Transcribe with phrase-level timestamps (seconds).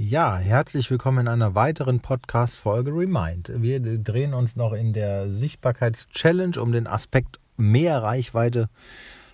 [0.00, 3.50] Ja, herzlich willkommen in einer weiteren Podcast-Folge Remind.
[3.56, 8.68] Wir drehen uns noch in der Sichtbarkeits-Challenge um den Aspekt mehr Reichweite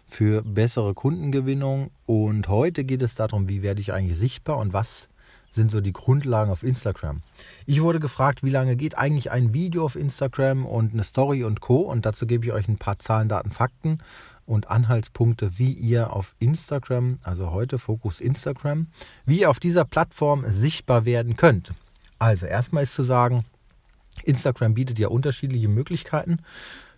[0.08, 1.90] für bessere Kundengewinnung.
[2.06, 5.10] Und heute geht es darum, wie werde ich eigentlich sichtbar und was
[5.52, 7.20] sind so die Grundlagen auf Instagram.
[7.66, 11.60] Ich wurde gefragt, wie lange geht eigentlich ein Video auf Instagram und eine Story und
[11.60, 11.82] Co.
[11.82, 13.98] Und dazu gebe ich euch ein paar Zahlen, Daten, Fakten
[14.46, 18.88] und Anhaltspunkte, wie ihr auf Instagram, also heute Fokus Instagram,
[19.26, 21.72] wie ihr auf dieser Plattform sichtbar werden könnt.
[22.18, 23.44] Also erstmal ist zu sagen,
[24.22, 26.40] Instagram bietet ja unterschiedliche Möglichkeiten.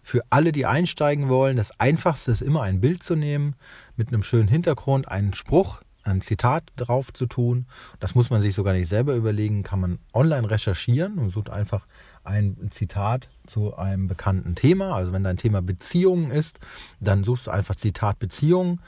[0.02, 3.56] Für alle, die einsteigen wollen, das Einfachste ist immer ein Bild zu nehmen,
[3.96, 7.66] mit einem schönen Hintergrund, einen Spruch, ein Zitat drauf zu tun.
[8.00, 11.86] Das muss man sich sogar nicht selber überlegen, kann man online recherchieren und sucht einfach
[12.24, 14.94] ein Zitat zu einem bekannten Thema.
[14.94, 16.58] Also wenn dein Thema Beziehungen ist,
[17.00, 18.80] dann suchst du einfach Zitat Beziehungen,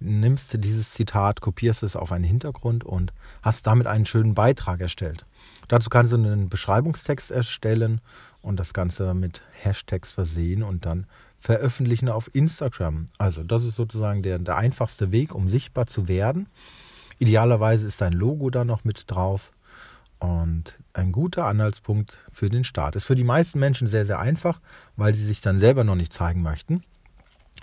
[0.00, 5.26] nimmst dieses Zitat, kopierst es auf einen Hintergrund und hast damit einen schönen Beitrag erstellt.
[5.68, 8.00] Dazu kannst du einen Beschreibungstext erstellen
[8.42, 11.06] und das Ganze mit Hashtags versehen und dann
[11.40, 13.06] veröffentlichen auf Instagram.
[13.18, 16.48] Also das ist sozusagen der, der einfachste Weg, um sichtbar zu werden.
[17.18, 19.52] Idealerweise ist dein Logo da noch mit drauf.
[20.18, 22.94] Und ein guter Anhaltspunkt für den Start.
[22.94, 24.60] Ist für die meisten Menschen sehr, sehr einfach,
[24.96, 26.82] weil sie sich dann selber noch nicht zeigen möchten.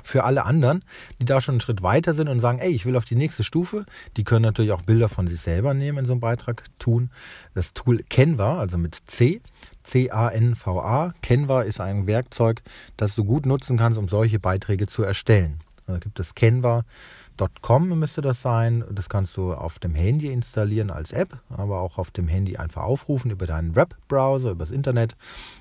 [0.03, 0.83] Für alle anderen,
[1.19, 3.43] die da schon einen Schritt weiter sind und sagen, ey, ich will auf die nächste
[3.43, 3.85] Stufe,
[4.15, 7.09] die können natürlich auch Bilder von sich selber nehmen in so einem Beitrag tun.
[7.55, 9.41] Das Tool Canva, also mit C,
[9.83, 11.13] C-A-N-V-A.
[11.21, 12.61] Canva ist ein Werkzeug,
[12.95, 15.59] das du gut nutzen kannst, um solche Beiträge zu erstellen.
[15.87, 18.83] Da gibt es Canva.com müsste das sein.
[18.91, 22.83] Das kannst du auf dem Handy installieren als App, aber auch auf dem Handy einfach
[22.83, 25.15] aufrufen über deinen Webbrowser, übers Internet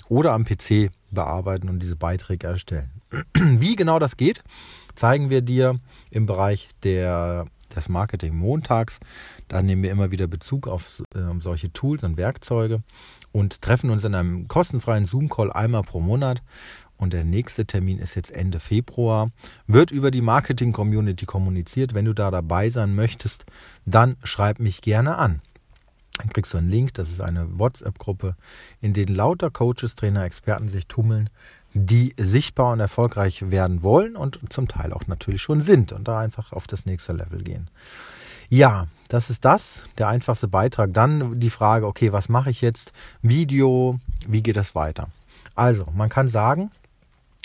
[0.08, 2.90] oder am PC bearbeiten und diese Beiträge erstellen.
[3.34, 4.44] Wie genau das geht,
[4.94, 9.00] zeigen wir dir im Bereich der, des Marketing montags.
[9.48, 12.82] Da nehmen wir immer wieder Bezug auf äh, solche Tools und Werkzeuge
[13.32, 16.42] und treffen uns in einem kostenfreien Zoom-Call einmal pro Monat.
[16.98, 19.30] Und der nächste Termin ist jetzt Ende Februar.
[19.66, 21.92] Wird über die Marketing-Community kommuniziert.
[21.92, 23.44] Wenn du da dabei sein möchtest,
[23.84, 25.42] dann schreib mich gerne an.
[26.18, 26.94] Dann kriegst du einen Link.
[26.94, 28.36] Das ist eine WhatsApp-Gruppe,
[28.80, 31.30] in denen lauter Coaches, Trainer, Experten sich tummeln,
[31.74, 36.18] die sichtbar und erfolgreich werden wollen und zum Teil auch natürlich schon sind und da
[36.20, 37.68] einfach auf das nächste Level gehen.
[38.48, 40.94] Ja, das ist das, der einfachste Beitrag.
[40.94, 42.92] Dann die Frage, okay, was mache ich jetzt?
[43.20, 45.08] Video, wie geht das weiter?
[45.54, 46.70] Also, man kann sagen,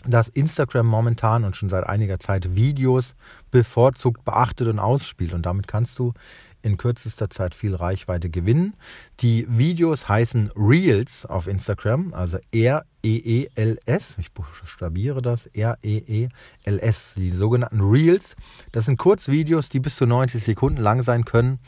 [0.05, 3.15] dass Instagram momentan und schon seit einiger Zeit Videos
[3.51, 5.33] bevorzugt beachtet und ausspielt.
[5.33, 6.13] Und damit kannst du
[6.63, 8.75] in kürzester Zeit viel Reichweite gewinnen.
[9.19, 14.15] Die Videos heißen Reels auf Instagram, also R-E-E-L-S.
[14.19, 17.13] Ich buchstabiere das, R-E-E-L-S.
[17.17, 18.35] Die sogenannten Reels.
[18.71, 21.59] Das sind Kurzvideos, die bis zu 90 Sekunden lang sein können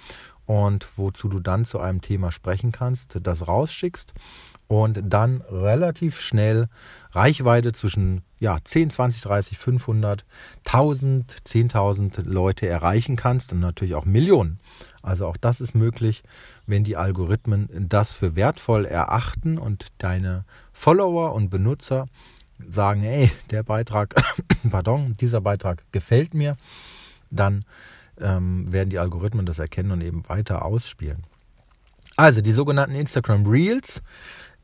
[0.45, 4.13] und wozu du dann zu einem Thema sprechen kannst, das rausschickst
[4.67, 6.67] und dann relativ schnell
[7.11, 10.25] Reichweite zwischen ja, 10, 20, 30, 500,
[10.65, 14.59] 1000, 10.000 Leute erreichen kannst und natürlich auch Millionen.
[15.01, 16.23] Also auch das ist möglich,
[16.67, 20.43] wenn die Algorithmen das für wertvoll erachten und deine
[20.73, 22.07] Follower und Benutzer
[22.69, 24.13] sagen, ey, der Beitrag,
[24.69, 26.57] pardon, dieser Beitrag gefällt mir,
[27.31, 27.63] dann
[28.19, 31.23] ähm, werden die Algorithmen das erkennen und eben weiter ausspielen.
[32.17, 34.01] Also die sogenannten Instagram Reels,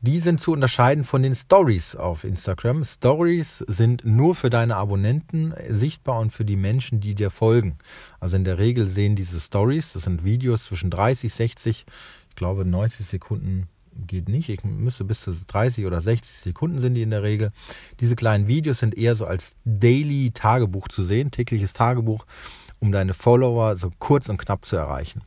[0.00, 2.84] die sind zu unterscheiden von den Stories auf Instagram.
[2.84, 7.78] Stories sind nur für deine Abonnenten sichtbar und für die Menschen, die dir folgen.
[8.18, 11.84] Also in der Regel sehen diese Stories, das sind Videos zwischen 30, 60,
[12.28, 13.68] ich glaube 90 Sekunden
[14.06, 14.48] geht nicht.
[14.48, 17.50] Ich müsste bis zu 30 oder 60 Sekunden sind die in der Regel.
[17.98, 22.24] Diese kleinen Videos sind eher so als Daily Tagebuch zu sehen, tägliches Tagebuch
[22.80, 25.22] um deine Follower so kurz und knapp zu erreichen.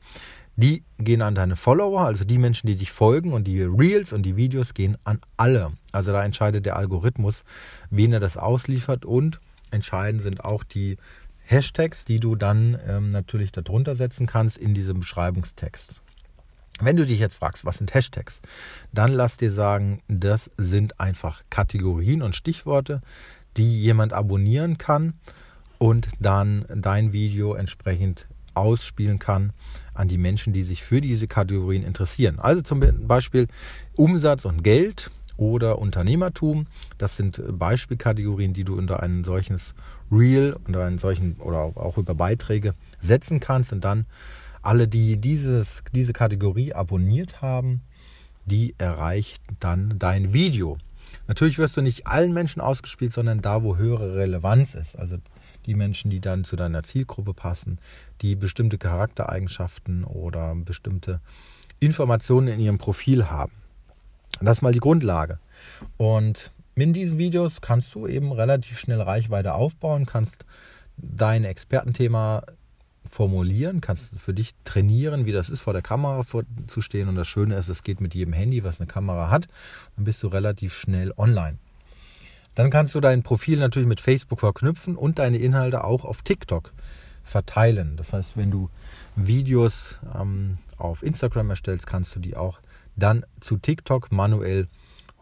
[0.56, 4.24] Die gehen an deine Follower, also die Menschen, die dich folgen und die Reels und
[4.24, 5.72] die Videos gehen an alle.
[5.92, 7.44] Also da entscheidet der Algorithmus,
[7.90, 9.40] wen er das ausliefert und
[9.72, 10.98] entscheidend sind auch die
[11.46, 15.90] Hashtags, die du dann ähm, natürlich darunter setzen kannst in diesem Beschreibungstext.
[16.80, 18.42] Wenn du dich jetzt fragst, was sind Hashtags,
[18.92, 23.02] dann lass dir sagen, das sind einfach Kategorien und Stichworte,
[23.58, 25.14] die jemand abonnieren kann
[25.78, 29.54] und dann dein Video entsprechend ausspielen kann
[29.94, 32.40] an die Menschen, die sich für diese Kategorien interessieren.
[32.40, 33.48] Also zum Beispiel
[33.96, 36.68] Umsatz und Geld oder Unternehmertum.
[36.98, 39.74] Das sind Beispielkategorien, die du unter ein solches
[40.12, 44.06] Reel, unter einen solchen oder auch über Beiträge setzen kannst und dann
[44.62, 47.82] alle, die dieses, diese Kategorie abonniert haben,
[48.46, 50.78] die erreicht dann dein Video.
[51.28, 54.98] Natürlich wirst du nicht allen Menschen ausgespielt, sondern da, wo höhere Relevanz ist.
[54.98, 55.18] Also
[55.66, 57.80] die Menschen, die dann zu deiner Zielgruppe passen,
[58.22, 61.20] die bestimmte Charaktereigenschaften oder bestimmte
[61.80, 63.54] Informationen in ihrem Profil haben.
[64.42, 65.40] Das ist mal die Grundlage.
[65.98, 70.46] Und in diesen Videos kannst du eben relativ schnell Reichweite aufbauen, kannst
[70.98, 72.44] dein Expertenthema
[73.06, 76.26] formulieren, kannst für dich trainieren, wie das ist, vor der Kamera
[76.68, 77.10] zu stehen.
[77.10, 79.48] Und das Schöne ist, es geht mit jedem Handy, was eine Kamera hat.
[79.96, 81.58] Dann bist du relativ schnell online.
[82.56, 86.72] Dann kannst du dein Profil natürlich mit Facebook verknüpfen und deine Inhalte auch auf TikTok
[87.24, 87.96] verteilen.
[87.98, 88.70] Das heißt, wenn du
[89.16, 92.60] Videos ähm, auf Instagram erstellst, kannst du die auch
[92.96, 94.68] dann zu TikTok manuell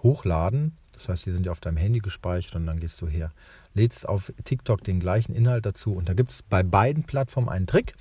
[0.03, 0.75] hochladen.
[0.93, 3.31] Das heißt, die sind ja auf deinem Handy gespeichert und dann gehst du her,
[3.73, 5.93] lädst auf TikTok den gleichen Inhalt dazu.
[5.93, 7.93] Und da gibt es bei beiden Plattformen einen Trick,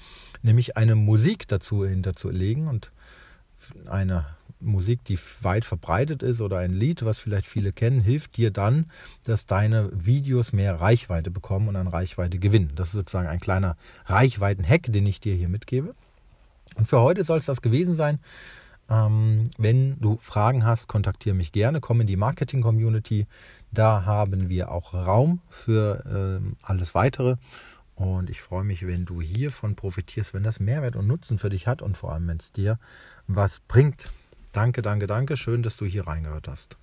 [0.43, 2.91] nämlich eine Musik dazu hinterzulegen und
[3.87, 4.27] eine
[4.61, 8.87] Musik, die weit verbreitet ist oder ein Lied, was vielleicht viele kennen, hilft dir dann,
[9.25, 12.73] dass deine Videos mehr Reichweite bekommen und an Reichweite gewinnen.
[12.77, 13.77] Das ist sozusagen ein kleiner
[14.07, 15.95] Reichweiten-Hack, den ich dir hier mitgebe.
[16.77, 18.21] Und für heute soll es das gewesen sein.
[18.89, 23.27] Ähm, wenn du Fragen hast, kontaktiere mich gerne, komm in die Marketing-Community.
[23.71, 27.37] Da haben wir auch Raum für ähm, alles weitere.
[27.95, 31.67] Und ich freue mich, wenn du hiervon profitierst, wenn das Mehrwert und Nutzen für dich
[31.67, 32.79] hat und vor allem, wenn es dir
[33.27, 34.11] was bringt.
[34.53, 35.37] Danke, danke, danke.
[35.37, 36.77] Schön, dass du hier reingehört hast.